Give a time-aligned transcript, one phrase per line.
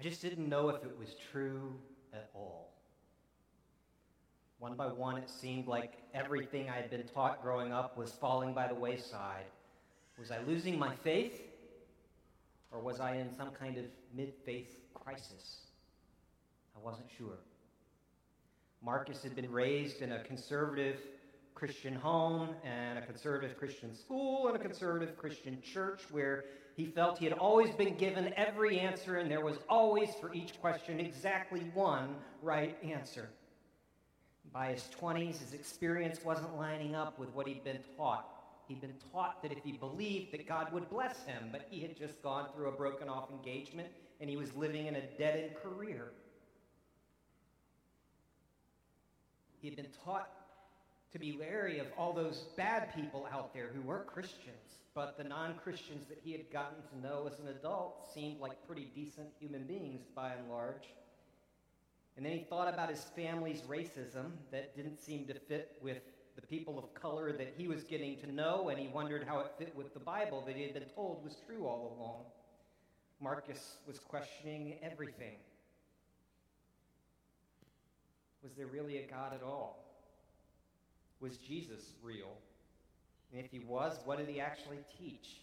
[0.00, 1.74] just didn't know if it was true
[2.12, 2.72] at all.
[4.58, 8.52] One by one, it seemed like everything I had been taught growing up was falling
[8.52, 9.44] by the wayside.
[10.18, 11.40] Was I losing my faith?
[12.70, 13.84] Or was I in some kind of
[14.14, 15.60] mid faith crisis?
[16.76, 17.38] I wasn't sure.
[18.82, 20.98] Marcus had been raised in a conservative
[21.54, 26.44] Christian home and a conservative Christian school and a conservative Christian church where
[26.80, 30.58] he felt he had always been given every answer and there was always for each
[30.62, 33.28] question exactly one right answer.
[34.50, 38.26] By his 20s, his experience wasn't lining up with what he'd been taught.
[38.66, 41.98] He'd been taught that if he believed that God would bless him, but he had
[41.98, 45.56] just gone through a broken off engagement and he was living in a dead end
[45.62, 46.12] career.
[49.60, 50.30] He had been taught
[51.12, 55.24] to be wary of all those bad people out there who weren't Christians, but the
[55.24, 59.28] non Christians that he had gotten to know as an adult seemed like pretty decent
[59.38, 60.94] human beings by and large.
[62.16, 66.02] And then he thought about his family's racism that didn't seem to fit with
[66.36, 69.52] the people of color that he was getting to know, and he wondered how it
[69.58, 72.24] fit with the Bible that he had been told was true all along.
[73.20, 75.36] Marcus was questioning everything.
[78.42, 79.89] Was there really a God at all?
[81.20, 82.32] Was Jesus real?
[83.32, 85.40] And if he was, what did he actually teach?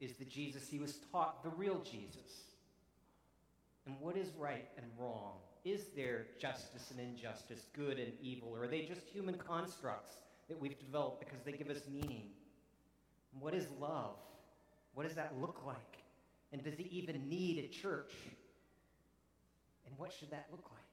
[0.00, 2.42] Is the Jesus he was taught the real Jesus?
[3.86, 5.34] And what is right and wrong?
[5.64, 10.16] Is there justice and injustice, good and evil, or are they just human constructs
[10.48, 12.30] that we've developed because they give us meaning?
[13.32, 14.16] And what is love?
[14.94, 15.98] What does that look like?
[16.52, 18.12] And does he even need a church?
[19.86, 20.85] And what should that look like?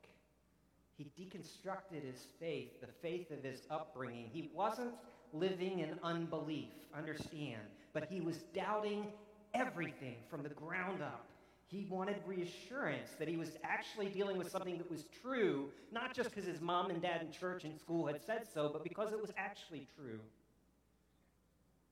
[0.97, 4.30] He deconstructed his faith, the faith of his upbringing.
[4.31, 4.94] He wasn't
[5.33, 7.61] living in unbelief, understand,
[7.94, 9.08] but he was doubting
[9.53, 11.25] everything from the ground up.
[11.67, 16.30] He wanted reassurance that he was actually dealing with something that was true, not just
[16.30, 19.20] because his mom and dad in church and school had said so, but because it
[19.20, 20.20] was actually true.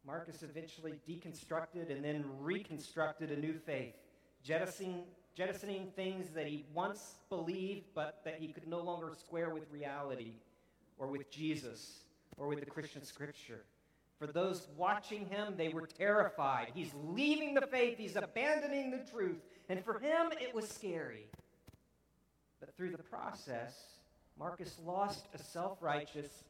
[0.06, 3.96] Marcus eventually deconstructed and then reconstructed a new faith,
[4.44, 5.04] jettisoning,
[5.36, 10.34] jettisoning things that he once believed but that he could no longer square with reality
[10.98, 12.02] or with Jesus
[12.38, 13.64] or with the Christian scripture.
[14.20, 16.68] For those watching him, they were terrified.
[16.76, 19.42] He's leaving the faith, he's abandoning the truth.
[19.68, 21.26] And for him, it was scary.
[22.60, 23.74] But through the process,
[24.38, 26.44] Marcus lost a self righteous,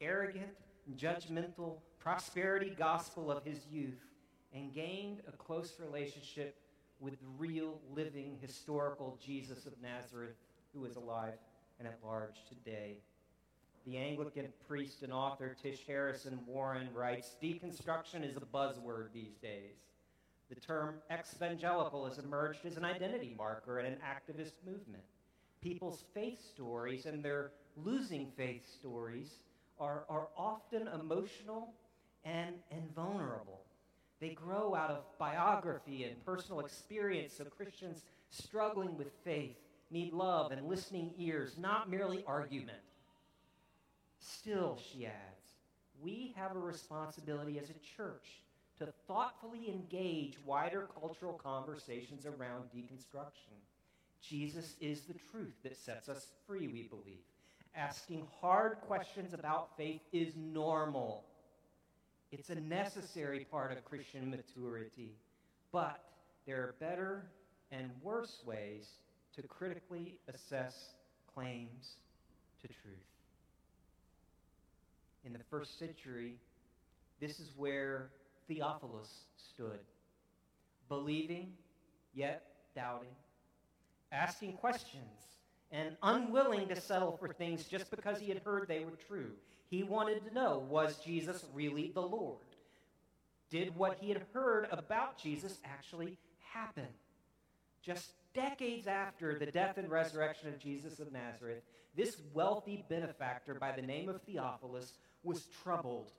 [0.00, 0.54] arrogant,
[0.96, 4.00] judgmental prosperity gospel of his youth
[4.54, 6.56] and gained a close relationship
[7.00, 10.34] with the real, living, historical Jesus of Nazareth
[10.74, 11.38] who is alive
[11.78, 12.98] and at large today.
[13.86, 19.76] The Anglican priest and author Tish Harrison Warren writes Deconstruction is a buzzword these days.
[20.48, 25.04] The term evangelical has emerged as an identity marker and an activist movement.
[25.60, 29.40] People's faith stories and their losing faith stories
[29.78, 31.74] are, are often emotional
[32.24, 33.60] and, and vulnerable.
[34.20, 39.56] They grow out of biography and personal experience, so Christians struggling with faith
[39.90, 42.78] need love and listening ears, not merely argument.
[44.18, 45.14] Still, she adds,
[46.02, 48.42] we have a responsibility as a church
[48.78, 53.56] to thoughtfully engage wider cultural conversations around deconstruction.
[54.20, 57.22] Jesus is the truth that sets us free, we believe.
[57.74, 61.24] Asking hard questions about faith is normal.
[62.30, 65.12] It's a necessary part of Christian maturity.
[65.72, 66.02] But
[66.46, 67.30] there are better
[67.70, 68.88] and worse ways
[69.36, 70.94] to critically assess
[71.34, 71.96] claims
[72.62, 73.08] to truth
[75.28, 76.36] in the first century,
[77.20, 78.10] this is where
[78.46, 79.80] Theophilus stood,
[80.88, 81.52] believing
[82.14, 83.14] yet doubting,
[84.10, 85.36] asking questions,
[85.70, 89.32] and unwilling to settle for things just because he had heard they were true.
[89.68, 92.38] He wanted to know was Jesus really the Lord?
[93.50, 96.18] Did what he had heard about Jesus actually
[96.52, 96.88] happen?
[97.82, 101.62] Just decades after the death and resurrection of Jesus of Nazareth,
[101.96, 106.12] this wealthy benefactor by the name of Theophilus was troubled.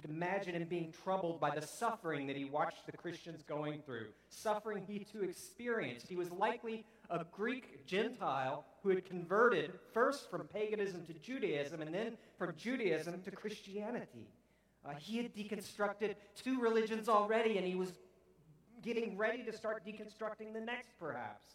[0.00, 4.06] Could imagine him being troubled by the suffering that he watched the Christians going through,
[4.30, 6.08] suffering he too experienced.
[6.08, 11.94] He was likely a Greek Gentile who had converted first from paganism to Judaism and
[11.94, 14.28] then from Judaism to Christianity.
[14.86, 17.92] Uh, he had deconstructed two religions already, and he was
[18.80, 21.52] getting ready to start deconstructing the next, perhaps.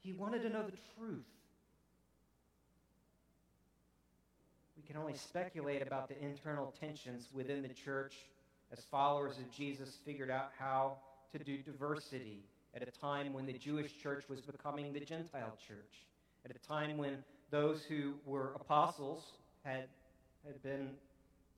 [0.00, 1.26] He wanted to know the truth.
[4.62, 8.14] We can only speculate about the internal tensions within the church
[8.72, 10.96] as followers of Jesus figured out how
[11.32, 12.44] to do diversity
[12.74, 16.06] at a time when the Jewish church was becoming the Gentile church,
[16.44, 17.18] at a time when
[17.50, 19.24] those who were apostles
[19.64, 19.84] had,
[20.44, 20.90] had been,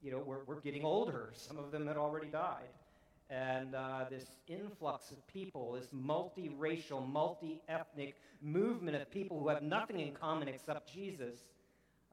[0.02, 1.30] you know, were, were getting older.
[1.34, 2.68] Some of them had already died.
[3.28, 9.62] And uh, this influx of people, this multiracial, multi ethnic movement of people who have
[9.62, 11.34] nothing in common except Jesus,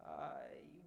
[0.03, 0.29] uh,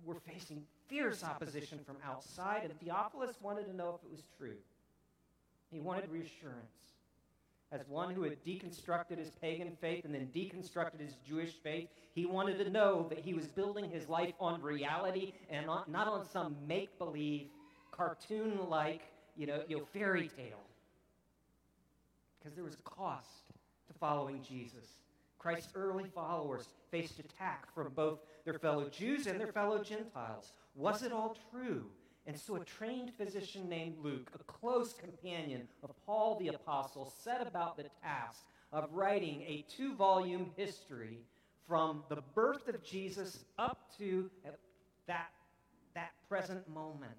[0.07, 2.63] were facing fierce opposition from outside.
[2.65, 4.57] And Theophilus wanted to know if it was true.
[5.71, 6.71] He wanted reassurance.
[7.73, 12.25] As one who had deconstructed his pagan faith and then deconstructed his Jewish faith, he
[12.25, 16.25] wanted to know that he was building his life on reality and not, not on
[16.25, 17.49] some make believe,
[17.91, 19.03] cartoon like,
[19.37, 20.63] you know, you know, fairy tale.
[22.39, 23.49] Because there was a cost
[23.89, 24.87] to following Jesus.
[25.47, 30.53] Christ's early followers faced attack from both their fellow Jews and their fellow Gentiles.
[30.75, 31.85] Was it all true?
[32.27, 37.47] And so a trained physician named Luke, a close companion of Paul the Apostle, set
[37.47, 41.21] about the task of writing a two volume history
[41.69, 44.29] from the birth of Jesus up to
[45.07, 45.31] that,
[45.95, 47.13] that present moment.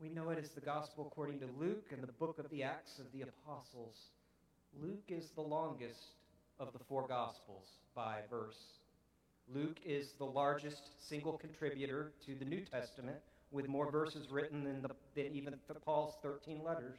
[0.00, 3.00] We know it as the Gospel according to Luke and the book of the Acts
[3.00, 4.10] of the Apostles.
[4.80, 6.12] Luke is the longest
[6.58, 8.78] of the four Gospels by verse.
[9.52, 13.18] Luke is the largest single contributor to the New Testament
[13.50, 15.54] with more verses written than, the, than even
[15.84, 16.98] Paul's 13 letters.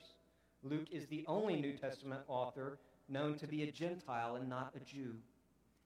[0.63, 2.77] Luke is the only New Testament author
[3.09, 5.15] known to be a Gentile and not a Jew.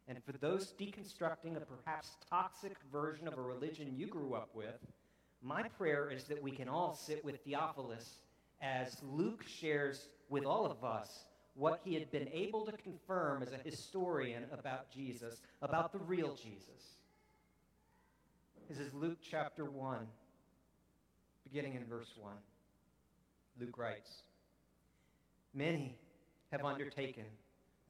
[0.08, 4.80] And for those deconstructing a perhaps toxic version of a religion you grew up with,
[5.42, 8.20] my prayer is that we can all sit with Theophilus
[8.62, 11.26] as Luke shares with all of us
[11.58, 16.36] what he had been able to confirm as a historian about Jesus, about the real
[16.36, 16.98] Jesus.
[18.70, 20.06] This is Luke chapter 1
[21.44, 22.34] beginning in verse 1.
[23.60, 24.24] Luke writes
[25.54, 25.98] Many
[26.52, 27.24] have undertaken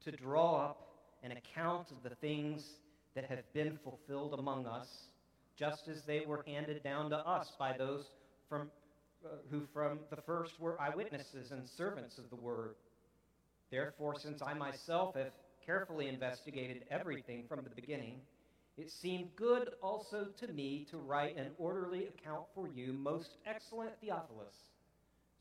[0.06, 0.88] to draw up
[1.24, 2.76] an account of the things
[3.16, 5.08] that have been fulfilled among us,
[5.58, 8.12] just as they were handed down to us by those
[8.48, 8.70] from,
[9.26, 12.76] uh, who from the first were eyewitnesses and servants of the word.
[13.70, 15.32] Therefore, since I myself have
[15.66, 18.22] carefully investigated everything from the beginning,
[18.78, 24.00] it seemed good also to me to write an orderly account for you, most excellent
[24.00, 24.56] Theophilus,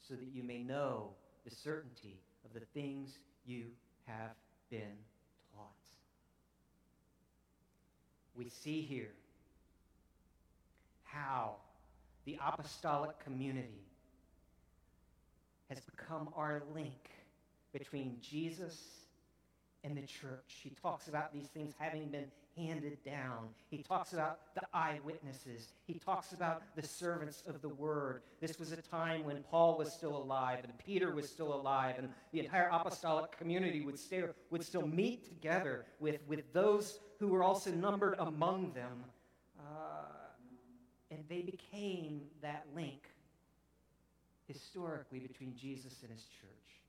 [0.00, 1.10] so that you may know
[1.44, 3.66] the certainty of the things you
[4.06, 4.34] have
[4.70, 4.96] been
[5.54, 5.70] taught.
[8.34, 9.12] We see here
[11.04, 11.56] how
[12.24, 13.84] the apostolic community
[15.68, 17.10] has become our link
[17.78, 18.78] between Jesus
[19.84, 20.60] and the church.
[20.62, 22.26] He talks about these things having been
[22.56, 23.48] handed down.
[23.68, 25.68] He talks about the eyewitnesses.
[25.86, 28.22] He talks about the servants of the word.
[28.40, 32.08] This was a time when Paul was still alive and Peter was still alive, and
[32.32, 37.42] the entire apostolic community would, stay, would still meet together with, with those who were
[37.42, 39.04] also numbered among them.
[39.60, 40.06] Uh,
[41.10, 43.10] and they became that link
[44.48, 46.85] historically between Jesus and his church.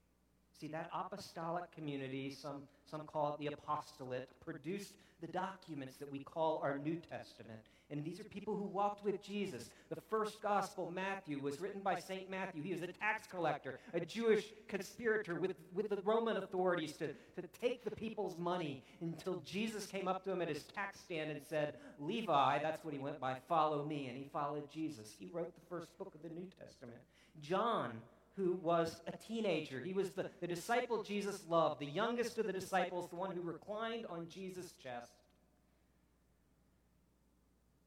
[0.59, 6.23] See, that apostolic community, some, some call it the apostolate, produced the documents that we
[6.23, 7.59] call our New Testament.
[7.89, 9.69] And these are people who walked with Jesus.
[9.89, 12.29] The first gospel, Matthew, was written by St.
[12.29, 12.61] Matthew.
[12.61, 17.47] He was a tax collector, a Jewish conspirator with, with the Roman authorities to, to
[17.61, 21.41] take the people's money until Jesus came up to him at his tax stand and
[21.41, 24.07] said, Levi, that's what he went by, follow me.
[24.07, 25.15] And he followed Jesus.
[25.17, 26.99] He wrote the first book of the New Testament.
[27.41, 27.91] John
[28.37, 29.81] who was a teenager.
[29.83, 33.41] He was the, the disciple Jesus loved, the youngest of the disciples, the one who
[33.41, 35.11] reclined on Jesus' chest.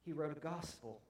[0.04, 1.00] He wrote a gospel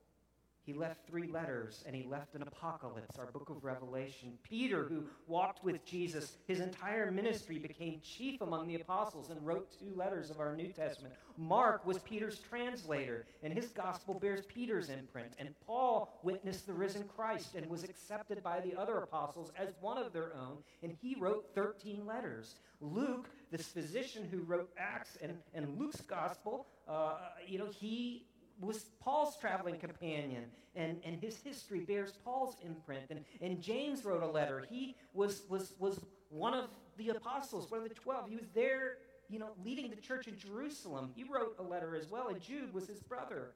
[0.64, 4.33] he left three letters and he left an apocalypse, our book of Revelation.
[4.43, 9.69] Peter, who walked with Jesus, his entire ministry became chief among the apostles and wrote
[9.79, 11.14] two letters of our New Testament.
[11.37, 15.33] Mark was Peter's translator, and his gospel bears Peter's imprint.
[15.38, 19.99] And Paul witnessed the risen Christ and was accepted by the other apostles as one
[19.99, 22.57] of their own, and he wrote 13 letters.
[22.81, 28.26] Luke, this physician who wrote Acts and, and Luke's gospel, uh, you know, he
[28.61, 30.45] was Paul's traveling companion,
[30.76, 33.05] and, and his history bears Paul's imprint.
[33.11, 34.64] And, and James wrote a letter.
[34.69, 38.29] He was, was, was one of the apostles, one of the twelve.
[38.29, 38.99] He was there,
[39.29, 41.11] you know, leading the church in Jerusalem.
[41.14, 43.52] He wrote a letter as well, and Jude was his brother.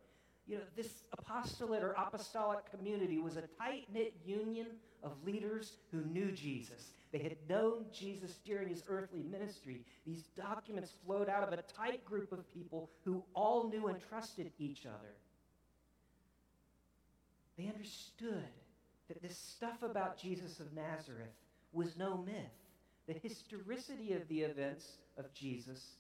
[0.47, 4.67] You know, this apostolate or apostolic community was a tight knit union
[5.05, 6.91] of leaders who knew Jesus.
[7.13, 9.83] They had known Jesus during his earthly ministry.
[10.05, 14.51] These documents flowed out of a tight group of people who all knew and trusted
[14.59, 15.15] each other.
[17.57, 18.49] They understood
[19.09, 21.35] that this stuff about Jesus of Nazareth
[21.73, 22.35] was no myth,
[23.07, 25.97] the historicity of the events of Jesus'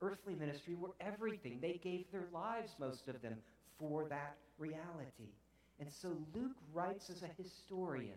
[0.00, 1.58] earthly ministry were everything.
[1.60, 3.36] They gave their lives, most of them,
[3.78, 5.34] for that reality.
[5.78, 8.16] And so Luke writes as a historian.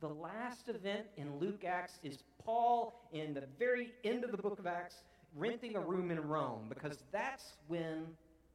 [0.00, 4.60] The last event in Luke Acts is Paul, in the very end of the book
[4.60, 4.94] of Acts,
[5.34, 8.06] renting a room in Rome, because that's when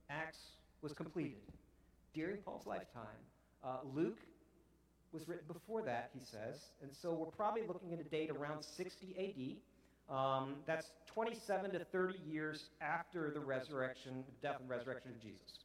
[0.10, 0.38] Acts
[0.82, 1.42] was completed.
[2.14, 3.20] During Paul's lifetime,
[3.62, 4.20] uh, Luke
[5.12, 8.64] was written before that, he says, and so we're probably looking at a date around
[8.64, 9.60] 60
[10.10, 10.16] AD.
[10.16, 15.60] Um, that's 27 to 30 years after the resurrection, death and resurrection of Jesus.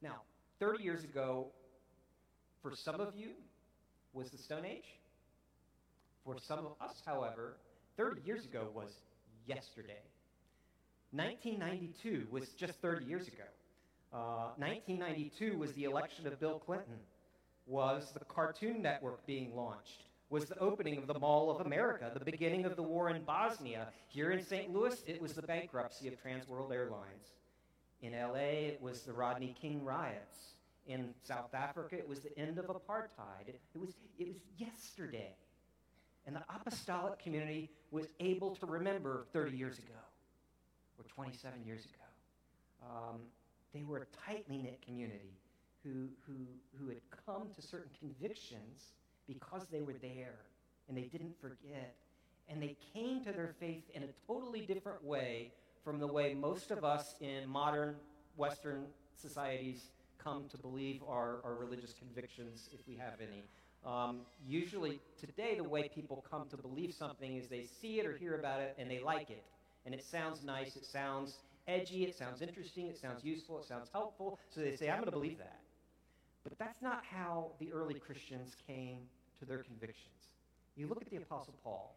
[0.00, 0.22] Now,
[0.60, 1.48] 30 years ago,
[2.62, 3.30] for some of you,
[4.14, 4.98] was the Stone Age.
[6.24, 7.56] For some of us, however,
[7.96, 8.90] 30 years ago was
[9.46, 10.00] yesterday.
[11.10, 13.44] 1992 was just 30 years ago.
[14.12, 16.98] Uh, 1992 was the election of Bill Clinton,
[17.66, 22.24] was the Cartoon Network being launched, was the opening of the Mall of America, the
[22.24, 23.88] beginning of the war in Bosnia.
[24.08, 24.72] Here in St.
[24.72, 27.34] Louis, it was the bankruptcy of Trans World Airlines.
[28.02, 30.53] In LA, it was the Rodney King riots.
[30.86, 33.48] In South Africa, it was the end of apartheid.
[33.48, 35.34] It, was, it was yesterday.
[36.26, 40.00] And the apostolic community was able to remember 30 years ago
[40.98, 42.88] or 27 years ago.
[42.90, 43.20] Um,
[43.72, 45.38] they were a tightly knit community
[45.82, 46.34] who, who,
[46.78, 48.92] who had come to certain convictions
[49.26, 50.40] because they were there
[50.88, 51.94] and they didn't forget.
[52.48, 56.70] And they came to their faith in a totally different way from the way most
[56.70, 57.96] of us in modern
[58.36, 59.90] Western societies
[60.24, 63.44] come to believe our, our religious convictions, if we have any.
[63.84, 68.16] Um, usually, today, the way people come to believe something is they see it or
[68.16, 69.44] hear about it and they like it.
[69.84, 71.38] And it sounds nice, it sounds
[71.68, 74.38] edgy, it sounds interesting, it sounds useful, it sounds helpful.
[74.48, 75.60] So they say, I'm going to believe that.
[76.42, 79.00] But that's not how the early Christians came
[79.38, 80.08] to their convictions.
[80.76, 81.94] You look at the Apostle Paul,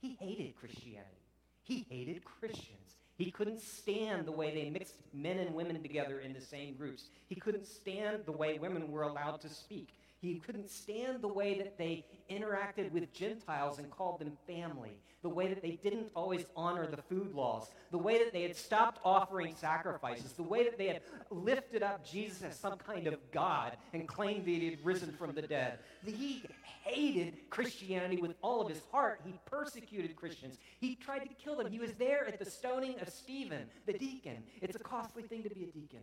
[0.00, 1.22] he hated Christianity,
[1.62, 2.96] he hated Christians.
[3.18, 7.08] He couldn't stand the way they mixed men and women together in the same groups.
[7.28, 9.88] He couldn't stand the way women were allowed to speak.
[10.20, 15.28] He couldn't stand the way that they interacted with Gentiles and called them family, the
[15.28, 19.00] way that they didn't always honor the food laws, the way that they had stopped
[19.04, 23.76] offering sacrifices, the way that they had lifted up Jesus as some kind of God
[23.92, 25.78] and claimed that he had risen from the dead.
[26.04, 26.42] He
[26.82, 29.20] hated Christianity with all of his heart.
[29.24, 30.58] He persecuted Christians.
[30.80, 31.70] He tried to kill them.
[31.70, 34.42] He was there at the stoning of Stephen, the deacon.
[34.60, 36.00] It's a costly thing to be a deacon.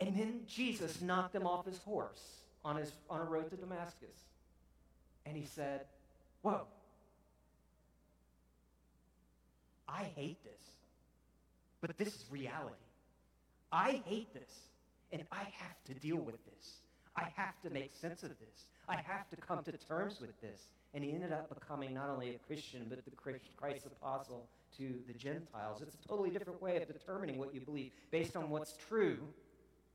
[0.00, 4.24] And then Jesus knocked him off his horse on, his, on a road to Damascus.
[5.26, 5.82] And he said,
[6.42, 6.62] Whoa,
[9.86, 10.62] I hate this,
[11.82, 12.74] but this is reality.
[13.70, 14.60] I hate this,
[15.12, 16.76] and I have to deal with this.
[17.16, 18.64] I have to make sense of this.
[18.88, 20.68] I have to come to terms with this.
[20.94, 25.12] And he ended up becoming not only a Christian, but the Christ apostle to the
[25.12, 25.82] Gentiles.
[25.82, 29.18] It's a totally different way of determining what you believe based on what's true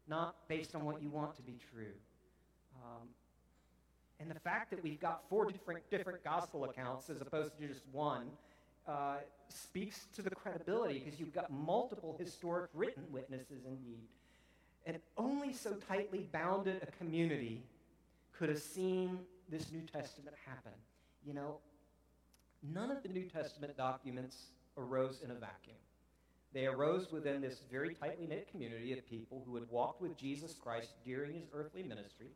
[0.08, 1.94] not based on what you want to be true.
[2.84, 3.08] Um,
[4.20, 7.82] and the fact that we've got four different, different gospel accounts as opposed to just
[7.92, 8.28] one
[8.88, 9.18] uh,
[9.50, 14.08] speaks to the credibility because you've got multiple historic written witnesses indeed.
[14.86, 17.64] And only so tightly bounded a community
[18.38, 19.20] could have seen
[19.50, 20.74] this New Testament happen.
[21.26, 21.58] You know,
[22.74, 24.38] none of the New Testament documents
[24.78, 25.78] arose in a vacuum.
[26.56, 30.54] They arose within this very tightly knit community of people who had walked with Jesus
[30.54, 32.30] Christ during his earthly ministry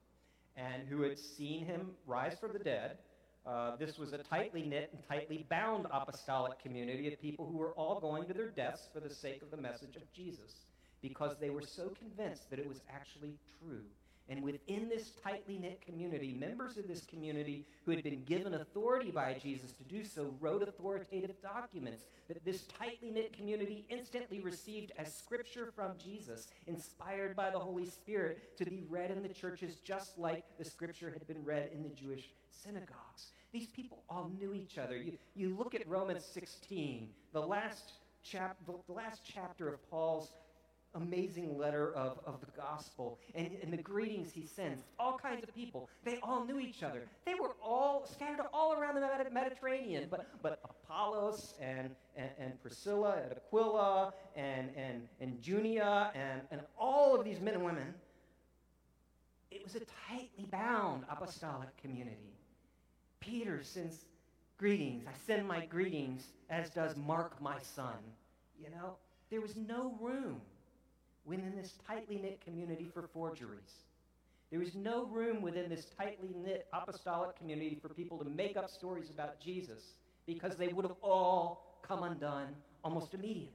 [0.58, 2.98] and who had seen him rise from the dead.
[3.46, 7.72] Uh, this was a tightly knit and tightly bound apostolic community of people who were
[7.76, 10.66] all going to their deaths for the sake of the message of Jesus
[11.02, 13.86] because they were so convinced that it was actually true.
[14.30, 19.10] And within this tightly knit community, members of this community who had been given authority
[19.10, 24.92] by Jesus to do so wrote authoritative documents that this tightly knit community instantly received
[25.00, 29.78] as scripture from Jesus, inspired by the Holy Spirit to be read in the churches
[29.84, 33.32] just like the scripture had been read in the Jewish synagogues.
[33.52, 34.96] These people all knew each other.
[34.96, 37.94] You, you look at Romans 16, the last,
[38.24, 40.32] chap, the last chapter of Paul's
[41.02, 44.84] amazing letter of, of the gospel and, and the greetings he sends.
[45.00, 45.90] All kinds of people.
[46.04, 47.08] They all knew each other.
[47.26, 50.08] They were all scattered all around the Mediterranean.
[50.10, 56.62] But, but Apollos and, and, and Priscilla and Aquila and, and, and Junia and, and
[56.78, 57.94] all of these men and women,
[59.52, 62.36] it was a tightly bound apostolic community.
[63.20, 64.06] Peter sends
[64.58, 65.06] greetings.
[65.08, 67.96] I send my greetings, as does Mark, my son.
[68.62, 68.98] You know,
[69.30, 70.42] there was no room
[71.30, 73.84] within this tightly knit community for forgeries.
[74.50, 78.70] There was no room within this tightly knit apostolic community for people to make up
[78.70, 79.94] stories about Jesus
[80.26, 82.48] because they would have all come undone
[82.84, 83.54] almost immediately.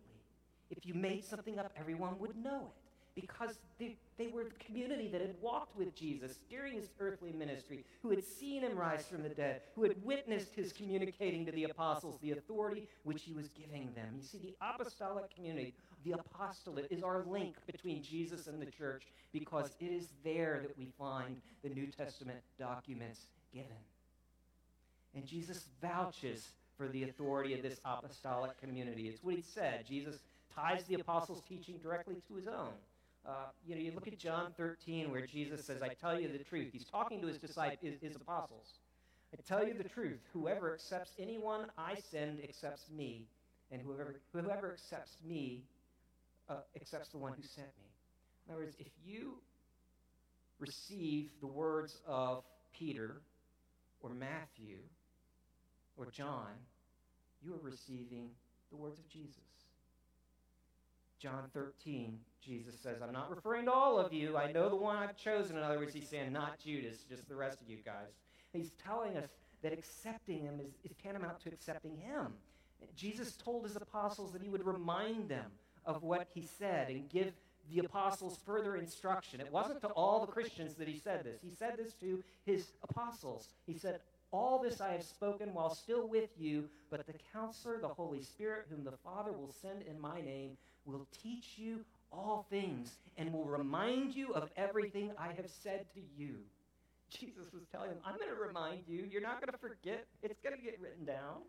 [0.71, 5.09] If you made something up, everyone would know it because they, they were the community
[5.09, 9.23] that had walked with Jesus during his earthly ministry, who had seen him rise from
[9.23, 13.49] the dead, who had witnessed his communicating to the apostles the authority which he was
[13.49, 14.15] giving them.
[14.17, 19.05] You see, the apostolic community, the apostolate, is our link between Jesus and the church
[19.33, 23.71] because it is there that we find the New Testament documents given.
[25.15, 29.09] And Jesus vouches for the authority of this apostolic community.
[29.09, 29.85] It's what he said.
[29.87, 30.19] Jesus
[30.55, 32.73] ties the apostles' teaching directly to his own.
[33.27, 36.39] Uh, you know, you look at John 13 where Jesus says, I tell you the
[36.39, 36.69] truth.
[36.73, 38.75] He's talking to his disciples, his, his apostles.
[39.33, 40.21] I tell you the truth.
[40.33, 43.27] Whoever accepts anyone I send accepts me,
[43.73, 45.65] and whoever, whoever accepts me
[46.49, 46.55] uh,
[47.13, 47.89] the one who sent me.
[48.47, 49.35] In other words, if you
[50.59, 52.45] receive the words of
[52.77, 53.23] Peter
[54.01, 54.79] or Matthew
[55.97, 56.51] or John,
[57.43, 58.31] you are receiving
[58.71, 59.41] the words of Jesus.
[61.19, 64.37] John 13, Jesus says, I'm not referring to all of you.
[64.37, 65.57] I know the one I've chosen.
[65.57, 68.13] In other words, he's saying, not Judas, just the rest of you guys.
[68.53, 69.29] He's telling us
[69.63, 72.35] that accepting him is, is tantamount to accepting him.
[72.95, 75.51] Jesus told his apostles that he would remind them
[75.87, 77.33] of what he said and give
[77.73, 79.41] the apostles further instruction.
[79.41, 81.41] It wasn't to all the Christians that he said this.
[81.43, 83.49] He said this to his apostles.
[83.67, 84.01] He said,
[84.33, 88.67] All this I have spoken while still with you, but the counselor, the Holy Spirit,
[88.69, 91.81] whom the Father will send in my name, will teach you
[92.13, 96.37] all things and will remind you of everything I have said to you.
[97.11, 99.07] Jesus was telling them, I'm going to remind you.
[99.11, 100.07] You're not going to forget.
[100.23, 101.43] It's going to get written down.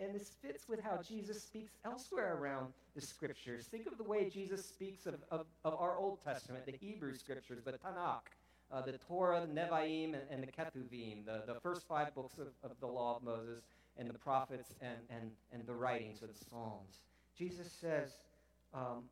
[0.00, 3.66] And this fits with how Jesus speaks elsewhere around the scriptures.
[3.66, 7.62] Think of the way Jesus speaks of, of, of our Old Testament, the Hebrew scriptures,
[7.64, 8.20] the Tanakh,
[8.72, 12.48] uh, the Torah, the Nevi'im, and, and the Ketuvim, the, the first five books of,
[12.68, 13.60] of the law of Moses,
[13.98, 17.02] and the prophets and, and, and the writings of the Psalms.
[17.36, 18.12] Jesus says,
[18.72, 19.04] um,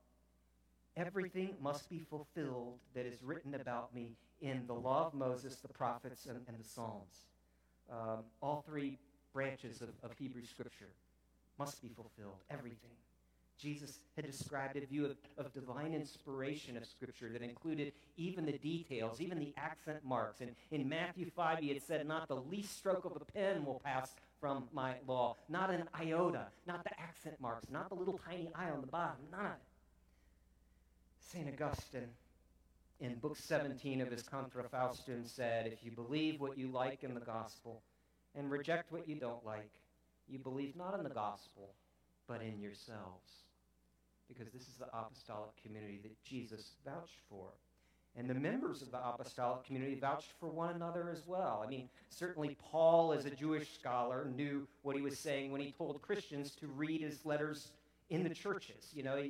[0.96, 5.68] everything must be fulfilled that is written about me in the law of Moses, the
[5.68, 7.26] prophets, and, and the Psalms.
[7.90, 8.98] Um, all three
[9.32, 10.88] branches of, of Hebrew Scripture
[11.58, 12.90] must be fulfilled, everything.
[13.58, 18.52] Jesus had described a view of, of divine inspiration of Scripture that included even the
[18.52, 20.40] details, even the accent marks.
[20.40, 23.80] And in Matthew 5, he had said, Not the least stroke of a pen will
[23.84, 25.36] pass from my law.
[25.48, 29.16] Not an iota, not the accent marks, not the little tiny I on the bottom,
[29.32, 29.58] none of it.
[31.20, 31.48] St.
[31.48, 32.08] Augustine,
[33.00, 37.12] in Book 17 of his Contra Faustum, said, If you believe what you like in
[37.12, 37.82] the gospel
[38.38, 39.72] and reject what you don't like,
[40.28, 41.74] you believe not in the gospel,
[42.28, 43.44] but in yourselves.
[44.28, 47.48] Because this is the apostolic community that Jesus vouched for.
[48.16, 51.62] And the members of the apostolic community vouched for one another as well.
[51.64, 55.72] I mean, certainly Paul, as a Jewish scholar, knew what he was saying when he
[55.72, 57.72] told Christians to read his letters
[58.10, 58.90] in the churches.
[58.92, 59.22] You know,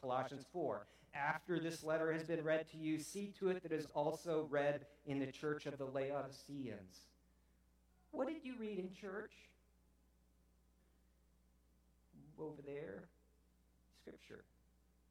[0.00, 0.86] Colossians 4.
[1.14, 4.46] After this letter has been read to you, see to it that it is also
[4.50, 7.06] read in the church of the Laodiceans.
[8.16, 9.32] What did you read in church?
[12.38, 13.04] Over there,
[14.00, 14.42] Scripture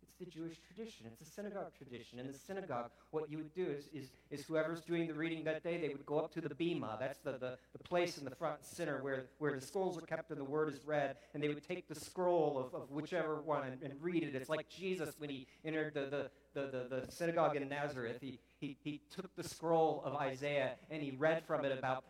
[0.02, 1.06] It's the Jewish tradition.
[1.12, 2.18] It's a synagogue tradition.
[2.18, 5.64] In the synagogue, what you would do is, is, is whoever's doing the reading that
[5.64, 6.98] day, they would go up to the bema.
[7.00, 10.02] That's the, the, the place in the front and center where, where the scrolls are
[10.02, 11.18] kept and the word is read.
[11.36, 14.34] And they would take the scroll of, of whichever one and, and read it.
[14.34, 18.18] It's like Jesus when he entered the, the, the, the, the synagogue in Nazareth.
[18.20, 22.04] He, he, he took the scroll of Isaiah and he read from it about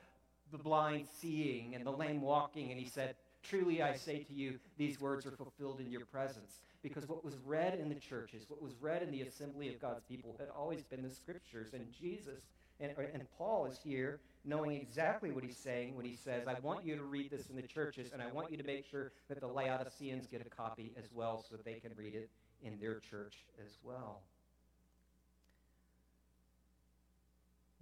[0.57, 2.71] the blind seeing and the lame walking.
[2.71, 6.61] And he said, Truly I say to you, these words are fulfilled in your presence
[6.81, 10.01] because what was read in the churches, what was read in the assembly of God's
[10.09, 11.73] people, had always been the scriptures.
[11.73, 12.41] And Jesus
[12.79, 16.85] and, and Paul is here knowing exactly what he's saying when he says, I want
[16.85, 19.39] you to read this in the churches, and I want you to make sure that
[19.39, 22.29] the Laodiceans get a copy as well so that they can read it
[22.61, 24.21] in their church as well.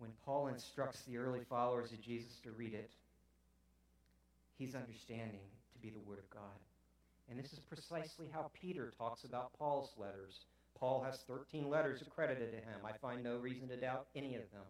[0.04, 2.92] When Paul instructs the early followers of Jesus to read it,
[4.58, 5.40] he's understanding
[5.72, 6.60] to be the Word of God.
[7.30, 10.42] And this is precisely how Peter talks about Paul's letters.
[10.78, 12.82] Paul has 13 letters accredited to him.
[12.84, 14.66] I find no reason to doubt any of them.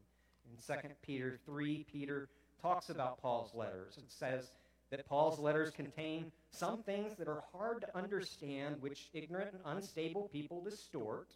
[0.46, 2.30] In 2 Peter 3, Peter
[2.62, 4.52] talks about Paul's letters and says
[4.92, 10.30] that Paul's letters contain some things that are hard to understand, which ignorant and unstable
[10.32, 11.30] people distort,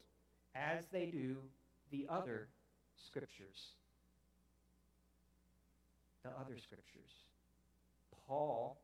[0.54, 1.38] as they do
[1.90, 2.48] the other
[2.96, 3.72] scriptures.
[6.28, 7.24] The other scriptures.
[8.28, 8.78] Paul,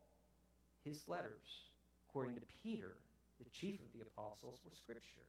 [0.85, 1.67] his letters,
[2.07, 2.95] according to Peter,
[3.37, 5.27] the chief of the apostles, were Scripture.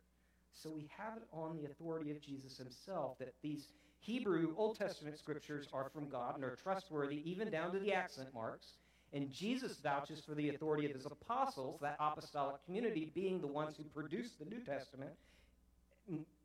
[0.52, 3.66] So we have it on the authority of Jesus himself that these
[3.98, 8.28] Hebrew Old Testament scriptures are from God and are trustworthy, even down to the accent
[8.32, 8.74] marks.
[9.12, 13.76] And Jesus vouches for the authority of his apostles, that apostolic community being the ones
[13.76, 15.10] who produced the New Testament,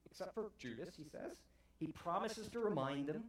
[0.09, 1.37] except for Judas, he says.
[1.79, 3.23] He promises to remind them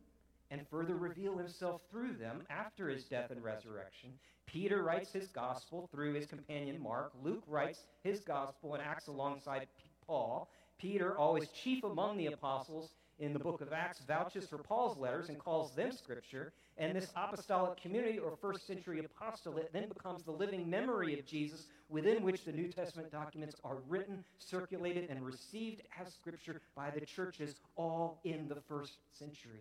[0.50, 4.10] and further reveal himself through them after his death and resurrection.
[4.46, 7.12] Peter writes his gospel through his companion Mark.
[7.22, 9.68] Luke writes his gospel and acts alongside
[10.06, 10.50] Paul.
[10.78, 15.28] Peter, always chief among the apostles, in the book of Acts vouches for Paul's letters
[15.28, 16.52] and calls them scripture.
[16.78, 21.66] And this apostolic community or first century apostolate then becomes the living memory of Jesus
[21.90, 27.04] within which the New Testament documents are written, circulated, and received as scripture by the
[27.04, 29.60] churches all in the first century.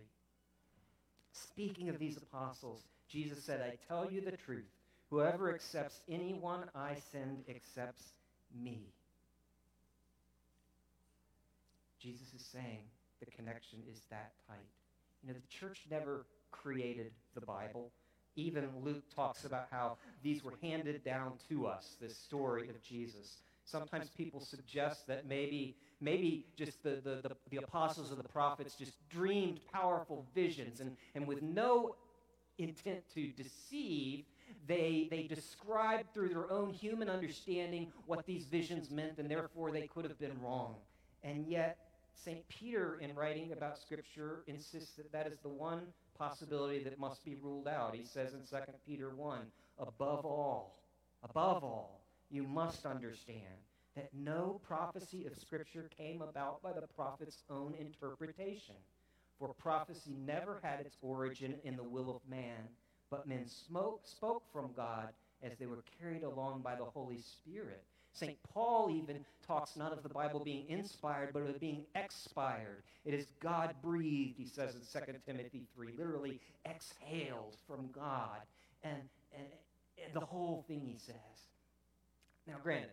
[1.32, 4.70] Speaking of these apostles, Jesus said, I tell you the truth.
[5.10, 8.12] Whoever accepts anyone I send accepts
[8.62, 8.80] me.
[11.98, 12.84] Jesus is saying,
[13.18, 14.56] the connection is that tight.
[15.22, 17.90] You know, the church never created the Bible.
[18.36, 23.38] Even Luke talks about how these were handed down to us, this story of Jesus.
[23.64, 28.74] Sometimes people suggest that maybe, maybe just the, the, the, the apostles and the prophets
[28.74, 31.96] just dreamed powerful visions, and, and with no
[32.58, 34.24] intent to deceive,
[34.66, 39.86] they, they described through their own human understanding what these visions meant, and therefore they
[39.86, 40.74] could have been wrong.
[41.22, 41.78] And yet,
[42.14, 42.46] St.
[42.48, 45.82] Peter, in writing about Scripture, insists that that is the one
[46.18, 47.94] possibility that must be ruled out.
[47.94, 49.40] He says in 2 Peter 1
[49.78, 50.82] above all,
[51.22, 53.44] above all, you must understand
[53.96, 58.76] that no prophecy of Scripture came about by the prophet's own interpretation.
[59.38, 62.68] For prophecy never had its origin in the will of man,
[63.10, 65.08] but men smoke, spoke from God
[65.42, 67.82] as they were carried along by the Holy Spirit.
[68.12, 68.36] St.
[68.52, 72.82] Paul even talks not of the Bible being inspired, but of it being expired.
[73.04, 78.40] It is God breathed, he says in 2 Timothy 3, literally exhaled from God.
[78.82, 79.00] And,
[79.36, 79.46] and,
[80.04, 81.14] and the whole thing, he says.
[82.46, 82.90] Now, granted,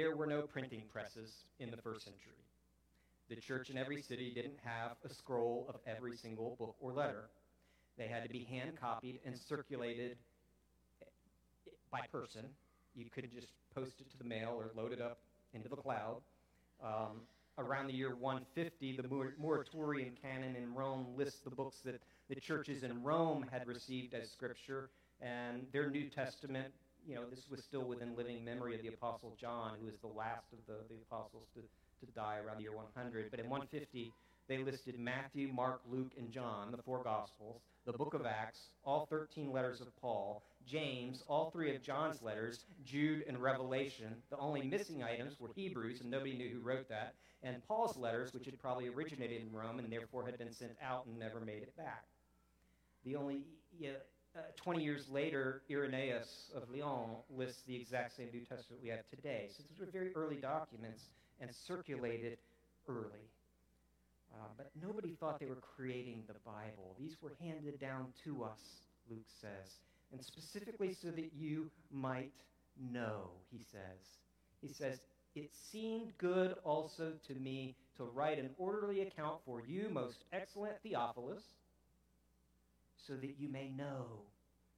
[0.00, 2.32] there were no printing presses in the first century.
[3.28, 7.24] The church in every city didn't have a scroll of every single book or letter.
[7.98, 10.16] They had to be hand copied and circulated
[11.92, 12.46] by person
[12.94, 15.18] you couldn't just post it to the mail or load it up
[15.52, 16.22] into the cloud.
[16.82, 17.20] Um,
[17.58, 22.84] around the year 150, the Muratorian canon in Rome lists the books that the churches
[22.84, 24.88] in Rome had received as scripture,
[25.20, 26.72] and their New Testament,
[27.06, 30.08] you know, this was still within living memory of the Apostle John, who was the
[30.08, 33.30] last of the, the apostles to, to die around the year 100.
[33.30, 34.12] But in 150,
[34.48, 39.06] they listed Matthew, Mark, Luke, and John, the four Gospels, the book of Acts, all
[39.06, 44.14] 13 letters of Paul, James, all three of John's letters, Jude, and Revelation.
[44.30, 48.34] The only missing items were Hebrews, and nobody knew who wrote that, and Paul's letters,
[48.34, 51.62] which had probably originated in Rome and therefore had been sent out and never made
[51.62, 52.04] it back.
[53.04, 53.44] The only
[54.36, 59.08] uh, 20 years later, Irenaeus of Lyon lists the exact same New Testament we have
[59.10, 59.48] today.
[59.56, 61.02] So these were very early documents
[61.40, 62.38] and circulated
[62.88, 63.26] early.
[64.32, 66.94] Uh, but nobody thought they were creating the Bible.
[66.98, 68.60] These were handed down to us,
[69.10, 69.74] Luke says,
[70.12, 72.32] and specifically so that you might
[72.92, 74.18] know, he says.
[74.60, 75.00] He says,
[75.34, 80.74] It seemed good also to me to write an orderly account for you, most excellent
[80.82, 81.42] Theophilus,
[83.06, 84.04] so that you may know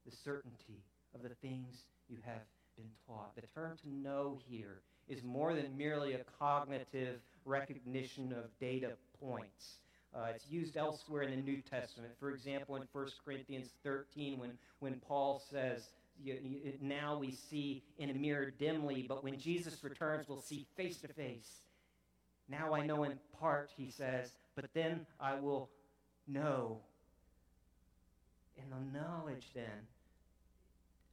[0.04, 0.82] the certainty
[1.14, 2.42] of the things you have
[2.76, 3.34] been taught.
[3.34, 9.78] The term to know here is more than merely a cognitive recognition of data points.
[10.14, 12.12] Uh, it's used elsewhere in the New Testament.
[12.18, 15.88] For example, in 1 Corinthians 13, when, when Paul says,
[16.80, 21.08] Now we see in a mirror dimly, but when Jesus returns, we'll see face to
[21.08, 21.62] face.
[22.48, 25.70] Now I know in part, he says, but then I will
[26.28, 26.80] know.
[28.56, 29.86] In the knowledge, then,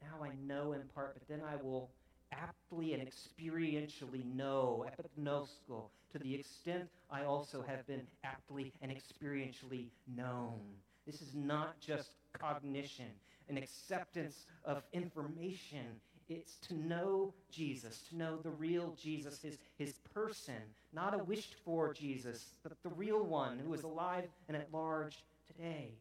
[0.02, 1.90] now I know in part, but then I will
[2.32, 9.88] aptly and experientially know, epignosko, to the extent I also have been aptly and experientially
[10.16, 10.60] known.
[11.06, 13.08] This is not just cognition,
[13.48, 15.86] an acceptance of information.
[16.30, 20.62] It's to know Jesus, to know the real Jesus, his, his person,
[20.94, 25.24] not a wished for Jesus, but the real one who is alive and at large
[25.48, 25.94] today.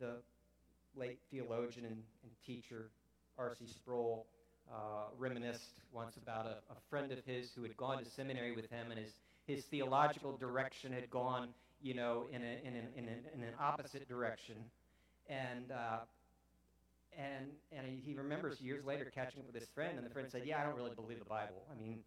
[0.00, 0.16] The
[0.96, 2.90] late theologian and, and teacher
[3.38, 3.66] R.C.
[3.66, 4.26] Sproul
[4.70, 8.70] uh, reminisced once about a, a, friend of his who had gone to seminary with
[8.70, 9.12] him, and his,
[9.46, 11.48] his theological direction had gone,
[11.82, 14.56] you know, in, a, in, an, in, in an opposite direction.
[15.28, 15.98] And, uh,
[17.18, 20.42] and, and he remembers years later catching up with his friend, and the friend said,
[20.44, 21.66] Yeah, I don't really believe the Bible.
[21.70, 21.98] I mean,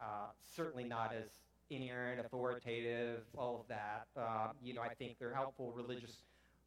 [0.00, 1.28] uh, certainly not as
[1.70, 4.06] inerrant, authoritative, all of that.
[4.16, 6.18] Uh, you know, I think they're helpful religious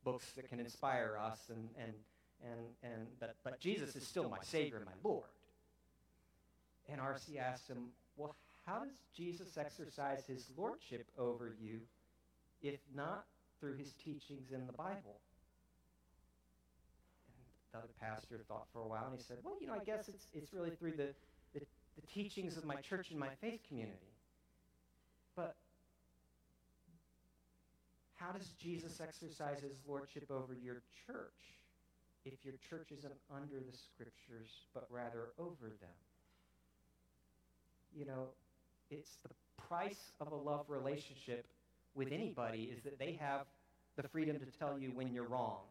[0.05, 1.93] books that can inspire us, and, and,
[2.41, 5.27] and, and but, but Jesus is still my Savior and my Lord.
[6.87, 7.37] And R.C.
[7.37, 11.79] asked him, well, how does Jesus exercise his lordship over you
[12.61, 13.25] if not
[13.59, 15.19] through his teachings in the Bible?
[17.27, 17.35] And
[17.73, 20.07] the other pastor thought for a while, and he said, well, you know, I guess
[20.07, 21.09] it's, it's really through the,
[21.53, 21.61] the,
[21.95, 24.13] the teachings of my church and my faith community.
[25.35, 25.55] But
[28.15, 31.59] how does Jesus exercise his lordship over your church
[32.25, 35.89] if your church isn't under the scriptures, but rather over them?
[37.93, 38.27] You know,
[38.89, 39.29] it's the
[39.67, 41.45] price of a love relationship
[41.93, 43.45] with anybody is that they have
[43.95, 45.61] the freedom to tell you when you're wrong.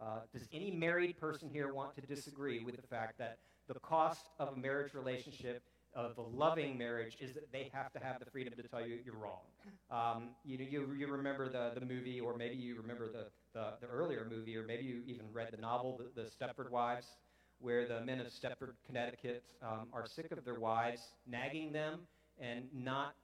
[0.00, 4.28] Uh, does any married person here want to disagree with the fact that the cost
[4.38, 5.62] of a marriage relationship
[5.98, 8.98] of a loving marriage is that they have to have the freedom to tell you
[9.04, 9.42] you're wrong.
[9.90, 13.72] Um, you know, you, you remember the, the movie, or maybe you remember the, the,
[13.80, 17.08] the earlier movie, or maybe you even read the novel, The, the Stepford Wives,
[17.58, 22.00] where the men of Stepford, Connecticut um, are sick of their wives nagging them
[22.40, 23.14] and not,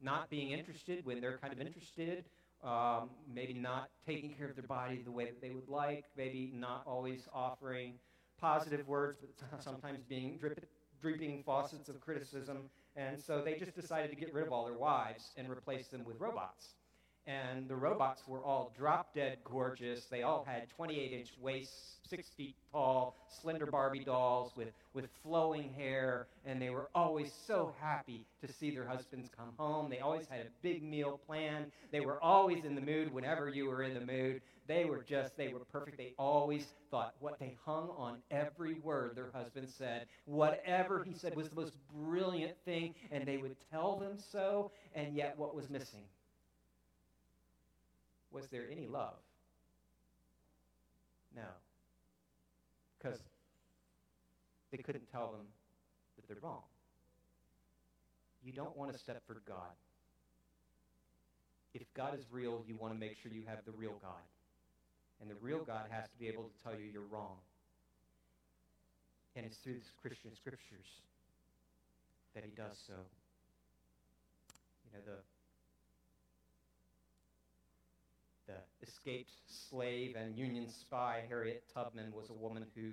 [0.00, 2.24] not being interested when they're kind of interested.
[2.62, 6.50] Um, maybe not taking care of their body the way that they would like, maybe
[6.54, 7.98] not always offering
[8.40, 10.64] positive words, but sometimes being dripped
[11.04, 12.70] dripping faucets of criticism.
[12.96, 16.02] And so they just decided to get rid of all their wives and replace them
[16.04, 16.68] with robots.
[17.26, 20.06] And the robots were all drop dead gorgeous.
[20.06, 25.72] They all had 28 inch waists, six feet tall, slender Barbie dolls with, with flowing
[25.74, 26.26] hair.
[26.46, 29.90] And they were always so happy to see their husbands come home.
[29.90, 31.66] They always had a big meal planned.
[31.92, 34.40] They were always in the mood whenever you were in the mood.
[34.66, 35.98] They were just, they were perfect.
[35.98, 40.06] They always thought what they hung on every word their husband said.
[40.24, 45.14] Whatever he said was the most brilliant thing, and they would tell them so, and
[45.14, 46.04] yet what was missing?
[48.30, 49.14] Was there any love?
[51.36, 51.42] No.
[52.98, 53.20] Because
[54.72, 55.46] they couldn't tell them
[56.16, 56.62] that they're wrong.
[58.42, 59.72] You don't want to Stepford God.
[61.74, 64.22] If God is real, you want to make sure you have the real God.
[65.24, 67.36] And the real God has to be able to tell you you're wrong.
[69.34, 71.00] And it's through the Christian scriptures
[72.34, 72.92] that he does so.
[74.84, 74.98] You know,
[78.46, 82.90] the, the escaped slave and Union spy Harriet Tubman was a woman who,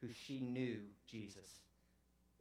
[0.00, 0.78] who she knew
[1.10, 1.50] Jesus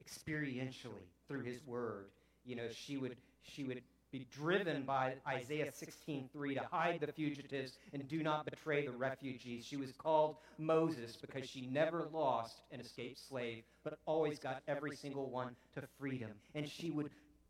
[0.08, 2.10] experientially through his word.
[2.46, 3.82] You know, she would, she would
[4.16, 9.66] be driven by Isaiah 16:3 to hide the fugitives and do not betray the refugees.
[9.66, 14.96] She was called Moses because she never lost an escaped slave, but always got every
[14.96, 16.32] single one to freedom.
[16.54, 17.10] And she would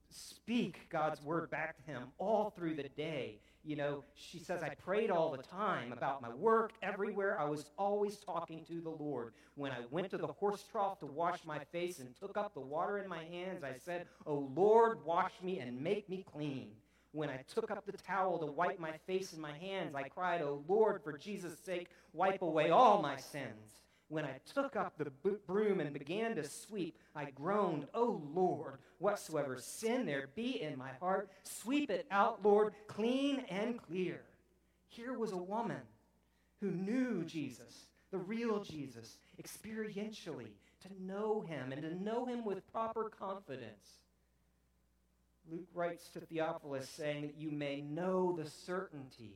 [0.09, 3.37] speak God's word back to him all through the day.
[3.65, 7.39] You know, she says, I prayed all the time about my work everywhere.
[7.39, 9.33] I was always talking to the Lord.
[9.55, 12.59] When I went to the horse trough to wash my face and took up the
[12.59, 16.73] water in my hands, I said, Oh Lord, wash me and make me clean.
[17.11, 20.43] When I took up the towel to wipe my face and my hands, I cried,
[20.43, 23.84] Oh Lord, for Jesus' sake, wipe away all my sins.
[24.07, 25.11] When I took up the
[25.47, 30.91] broom and began to sweep, I groaned, Oh Lord, whatsoever sin there be in my
[30.99, 34.21] heart, sweep it out, Lord, clean and clear.
[34.87, 35.81] Here was a woman
[36.61, 42.71] who knew Jesus, the real Jesus, experientially, to know him and to know him with
[42.71, 43.99] proper confidence.
[45.51, 49.33] Luke writes to Theophilus saying that you may know the certainty.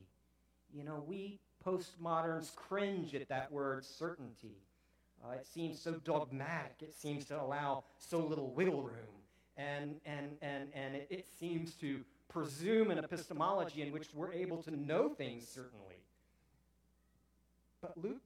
[0.74, 4.58] You know, we postmoderns cringe at that word certainty.
[5.24, 6.78] Uh, it seems so dogmatic.
[6.82, 8.96] It seems to allow so little wiggle room.
[9.58, 14.64] And, and, and, and it, it seems to presume an epistemology in which we're able
[14.64, 15.96] to know things certainly.
[17.82, 18.22] But Luke,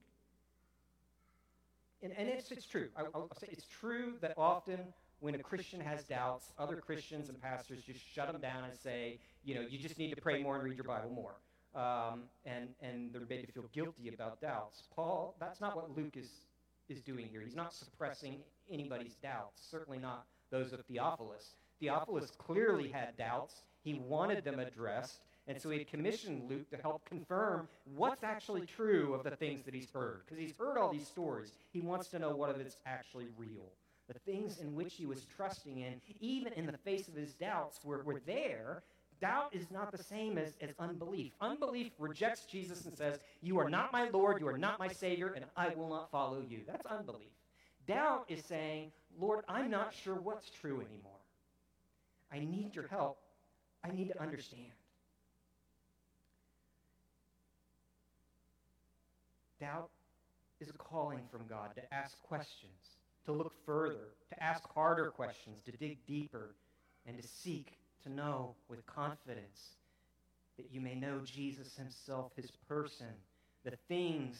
[2.02, 2.88] and, and it's, it's true.
[2.96, 4.78] I, will say it's true that often
[5.20, 9.18] when a Christian has doubts, other Christians and pastors just shut them down and say,
[9.42, 11.36] you know, you just need to pray more and read your Bible more
[11.74, 14.82] um, and, and they're made to feel guilty about doubts.
[14.94, 16.30] Paul, that's not what Luke is,
[16.88, 17.40] is doing here.
[17.40, 18.36] He's not suppressing
[18.70, 21.56] anybody's doubts, certainly not those of Theophilus.
[21.80, 23.62] Theophilus clearly had doubts.
[23.82, 29.14] He wanted them addressed, and so he commissioned Luke to help confirm what's actually true
[29.14, 30.22] of the things that he's heard.
[30.24, 31.52] Because he's heard all these stories.
[31.72, 33.72] He wants to know what of it's actually real.
[34.08, 37.80] The things in which he was trusting in, even in the face of his doubts,
[37.84, 38.82] were, were there,
[39.20, 41.32] doubt is not the same as, as unbelief.
[41.40, 45.32] Unbelief rejects Jesus and says, You are not my Lord, you are not my Savior,
[45.34, 46.60] and I will not follow you.
[46.66, 47.30] That's unbelief.
[47.86, 51.12] Doubt is saying, Lord, I'm not sure what's true anymore.
[52.32, 53.18] I need your help.
[53.84, 54.72] I need to understand.
[59.60, 59.90] Doubt
[60.60, 65.62] is a calling from God to ask questions, to look further, to ask harder questions,
[65.62, 66.54] to dig deeper,
[67.06, 69.76] and to seek to know with confidence
[70.56, 73.08] that you may know Jesus himself, his person,
[73.64, 74.36] the things,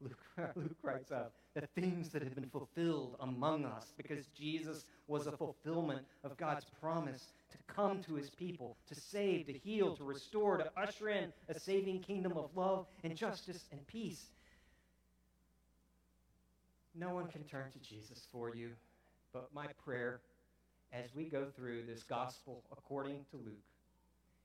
[0.00, 0.18] Luke,
[0.56, 5.32] Luke writes out, the things that have been fulfilled among us, because Jesus was a
[5.32, 10.56] fulfillment of God's promise to come to his people, to save, to heal, to restore,
[10.56, 14.24] to usher in a saving kingdom of love and justice and peace.
[16.94, 18.70] No one can turn to Jesus for you,
[19.32, 20.20] but my prayer
[20.92, 23.54] as we go through this gospel according to Luke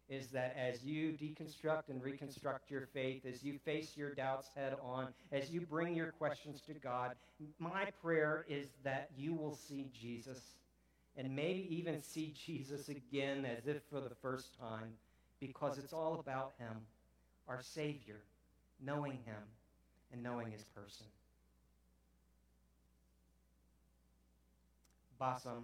[0.10, 4.74] is that as you deconstruct and reconstruct your faith, as you face your doubts head
[4.82, 7.12] on, as you bring your questions to God,
[7.60, 10.40] my prayer is that you will see Jesus
[11.18, 14.94] and maybe even see Jesus again as if for the first time
[15.42, 16.78] because it's all about Him,
[17.50, 18.22] our Savior,
[18.84, 19.44] knowing Him
[20.14, 21.06] and knowing His person.
[25.20, 25.64] Bassem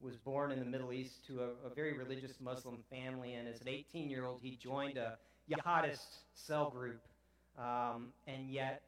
[0.00, 3.60] was born in the Middle East to a, a very religious Muslim family, and as
[3.60, 5.18] an 18 year old, he joined a
[5.50, 7.00] jihadist cell group.
[7.58, 8.82] Um, and yet,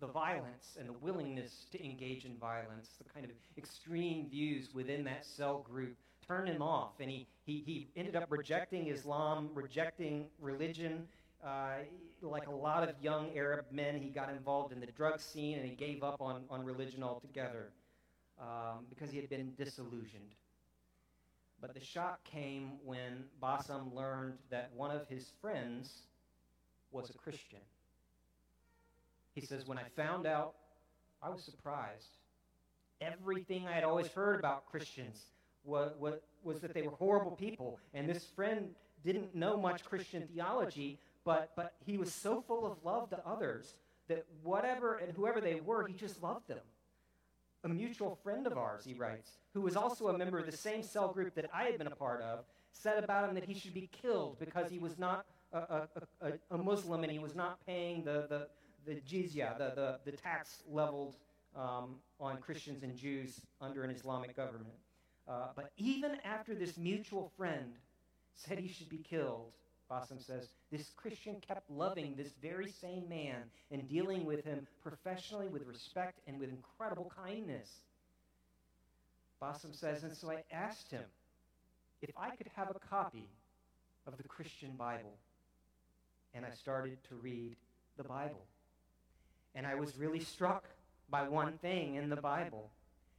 [0.00, 5.04] the violence and the willingness to engage in violence, the kind of extreme views within
[5.04, 6.94] that cell group, turned him off.
[6.98, 11.06] And he, he, he ended up rejecting Islam, rejecting religion.
[11.44, 11.78] Uh,
[12.20, 15.68] like a lot of young Arab men, he got involved in the drug scene and
[15.68, 17.70] he gave up on, on religion altogether
[18.42, 20.34] um, because he had been disillusioned.
[21.60, 26.02] But the shock came when Bassem learned that one of his friends
[26.90, 27.60] was a Christian.
[29.34, 30.54] He says, When I found out,
[31.22, 32.18] I was surprised.
[33.00, 35.26] Everything I had always heard about Christians
[35.64, 37.78] was, was, was that they were horrible people.
[37.94, 38.70] And this friend
[39.04, 43.74] didn't know much Christian theology, but, but he was so full of love to others
[44.08, 46.58] that whatever and whoever they were, he just loved them
[47.64, 50.82] a mutual friend of ours, he writes, who was also a member of the same
[50.82, 53.74] cell group that I had been a part of, said about him that he should
[53.74, 55.88] be killed because he was not a, a,
[56.20, 58.48] a, a Muslim and he was not paying the, the,
[58.86, 61.16] the jizya, the, the, the tax leveled
[61.56, 64.74] um, on Christians and Jews under an Islamic government.
[65.28, 67.74] Uh, but even after this mutual friend
[68.34, 69.52] said he should be killed,
[69.92, 75.48] Bassem says, this Christian kept loving this very same man and dealing with him professionally
[75.48, 77.68] with respect and with incredible kindness.
[79.42, 81.04] Bassem says, and so I asked him
[82.00, 83.28] if I could have a copy
[84.06, 85.14] of the Christian Bible.
[86.34, 87.56] And I started to read
[87.98, 88.46] the Bible.
[89.54, 90.64] And I was really struck
[91.10, 92.70] by one thing in the Bible,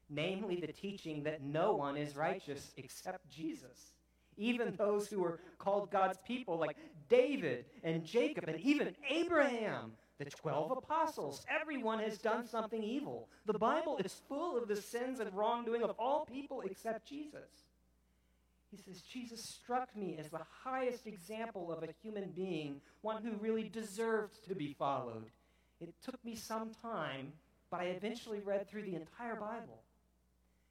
[0.10, 3.92] namely the teaching that no one is righteous except Jesus
[4.38, 6.78] even those who were called God's people, like
[7.10, 11.46] David and Jacob and even Abraham, the 12 apostles.
[11.50, 13.30] Everyone has done something evil.
[13.46, 17.50] The Bible is full of the sins and wrongdoing of all people except Jesus.
[18.72, 23.34] He says, Jesus struck me as the highest example of a human being, one who
[23.34, 25.26] really deserved to be followed.
[25.80, 27.34] It took me some time,
[27.70, 29.83] but I eventually read through the entire Bible.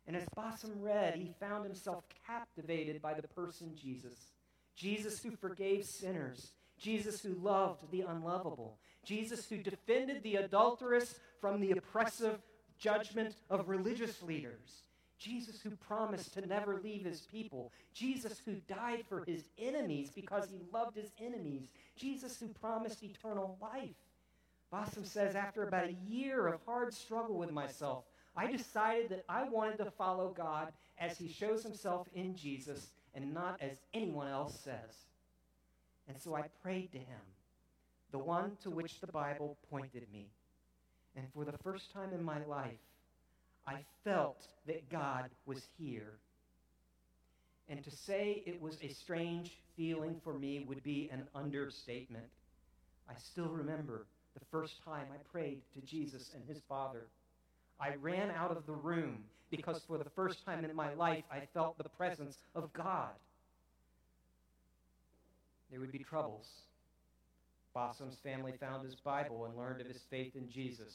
[0.07, 4.33] And as Bassem read, he found himself captivated by the person Jesus.
[4.75, 6.53] Jesus who forgave sinners.
[6.79, 8.79] Jesus who loved the unlovable.
[9.05, 12.41] Jesus who defended the adulterous from the oppressive
[12.79, 14.83] judgment of religious leaders.
[15.19, 17.71] Jesus who promised to never leave his people.
[17.95, 21.69] Jesus who died for his enemies because he loved his enemies.
[21.95, 23.95] Jesus who promised eternal life.
[24.73, 28.05] Bassem says, after about a year of hard struggle with myself,
[28.37, 33.35] I decided that I wanted to follow God as he shows himself in Jesus and
[33.35, 35.07] not as anyone else says.
[36.09, 37.21] And so I prayed to him,
[38.11, 40.29] the one to which the Bible pointed me.
[41.14, 42.81] And for the first time in my life,
[43.66, 46.14] I felt that God was here.
[47.68, 52.27] And to say it was a strange feeling for me would be an understatement.
[53.09, 57.06] I still remember the first time I prayed to Jesus and his Father.
[57.83, 61.40] I ran out of the room because for the first time in my life I
[61.52, 63.10] felt the presence of God.
[65.70, 66.48] There would be troubles.
[67.74, 70.94] Bassem's family found his Bible and learned of his faith in Jesus.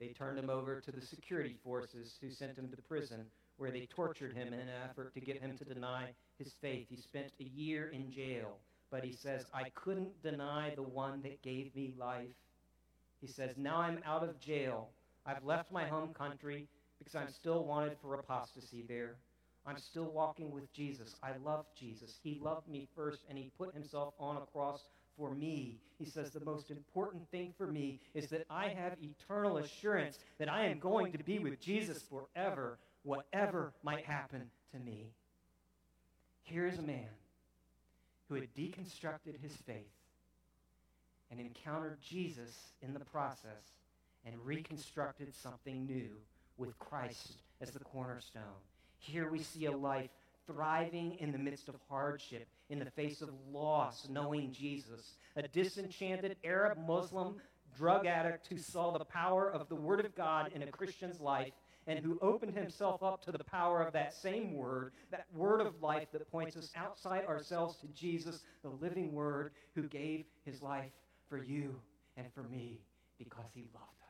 [0.00, 3.26] They turned him over to the security forces who sent him to prison
[3.58, 6.08] where they tortured him in an effort to get him to deny
[6.38, 6.86] his faith.
[6.88, 8.56] He spent a year in jail,
[8.90, 12.34] but he says, I couldn't deny the one that gave me life.
[13.20, 14.88] He says, Now I'm out of jail.
[15.26, 16.68] I've left my home country
[16.98, 19.16] because I'm still wanted for apostasy there.
[19.66, 21.16] I'm still walking with Jesus.
[21.22, 22.18] I love Jesus.
[22.22, 25.78] He loved me first, and he put himself on a cross for me.
[25.98, 30.52] He says the most important thing for me is that I have eternal assurance that
[30.52, 35.12] I am going to be with Jesus forever, whatever might happen to me.
[36.42, 37.08] Here is a man
[38.28, 39.92] who had deconstructed his faith
[41.30, 43.72] and encountered Jesus in the process
[44.24, 46.10] and reconstructed something new
[46.56, 48.42] with Christ as the cornerstone.
[48.98, 50.10] Here we see a life
[50.46, 55.16] thriving in the midst of hardship, in the face of loss, knowing Jesus.
[55.36, 57.36] A disenchanted Arab Muslim
[57.76, 61.52] drug addict who saw the power of the Word of God in a Christian's life
[61.86, 65.82] and who opened himself up to the power of that same Word, that Word of
[65.82, 70.92] life that points us outside ourselves to Jesus, the living Word who gave his life
[71.28, 71.74] for you
[72.16, 72.80] and for me
[73.18, 74.03] because he loved us.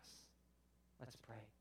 [1.05, 1.54] Let's pray.